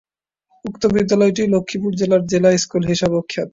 উক্ত 0.65 0.83
বিদ্যালয়টি 0.95 1.43
লক্ষ্মীপুর 1.53 1.91
জেলার 1.99 2.21
জেলা 2.31 2.49
স্কুল 2.57 2.83
হিসাবেও 2.91 3.21
খ্যাত। 3.29 3.49